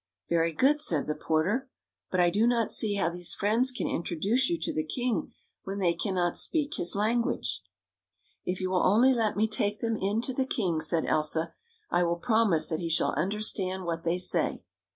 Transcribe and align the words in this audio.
"Very 0.29 0.51
good," 0.51 0.79
said 0.79 1.05
the 1.05 1.13
porter." 1.13 1.69
But 2.09 2.19
I 2.19 2.31
do 2.31 2.47
not 2.47 2.71
see 2.71 2.95
how 2.95 3.09
these 3.09 3.35
friends 3.35 3.69
can 3.69 3.85
introduce 3.87 4.49
you 4.49 4.59
to 4.61 4.73
the 4.73 4.83
king, 4.83 5.31
when 5.63 5.77
they 5.77 5.93
can 5.93 6.15
not 6.15 6.39
speak 6.39 6.73
his 6.77 6.95
language."" 6.95 7.61
If 8.43 8.61
you 8.61 8.71
will 8.71 8.83
only 8.83 9.13
let 9.13 9.37
me 9.37 9.47
take 9.47 9.79
them 9.79 9.95
in 9.95 10.19
to 10.21 10.33
the 10.33 10.47
king," 10.47 10.81
said 10.81 11.05
Elsa," 11.05 11.53
I 11.91 12.01
will 12.01 12.15
promise 12.15 12.67
that 12.69 12.79
he 12.79 12.89
shall 12.89 13.13
understand 13.13 13.85
what 13.85 14.03
they 14.03 14.17
say." 14.17 14.63